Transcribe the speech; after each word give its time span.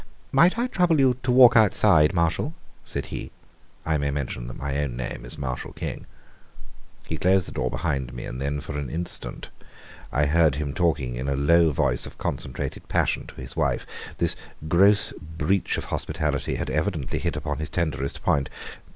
"Might 0.31 0.57
I 0.57 0.65
trouble 0.65 0.99
you 0.99 1.17
to 1.21 1.31
walk 1.31 1.55
outside, 1.55 2.11
Marshall?" 2.11 2.55
said 2.83 3.05
he. 3.13 3.29
(I 3.85 3.99
may 3.99 4.09
mention 4.09 4.47
that 4.47 4.57
my 4.57 4.79
own 4.79 4.95
name 4.97 5.23
is 5.25 5.37
Marshall 5.37 5.73
King.) 5.73 6.07
He 7.05 7.17
closed 7.19 7.47
the 7.47 7.51
door 7.51 7.69
behind 7.69 8.11
me, 8.11 8.25
and 8.25 8.41
then, 8.41 8.61
for 8.61 8.79
an 8.79 8.89
instant, 8.89 9.51
I 10.11 10.25
heard 10.25 10.55
him 10.55 10.73
talking 10.73 11.13
in 11.15 11.27
a 11.27 11.35
low 11.35 11.69
voice 11.71 12.07
of 12.07 12.17
concentrated 12.17 12.87
passion 12.87 13.27
to 13.27 13.35
his 13.35 13.55
wife. 13.55 13.85
This 14.17 14.35
gross 14.67 15.13
breach 15.21 15.77
of 15.77 15.85
hospitality 15.93 16.55
had 16.55 16.71
evidently 16.71 17.19
hit 17.19 17.35
upon 17.37 17.59
his 17.59 17.69
tenderest 17.69 18.23
point. 18.23 18.49